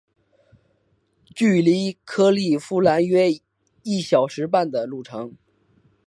[1.35, 3.29] 距离克利夫兰约
[3.83, 5.37] 一小时半的车程。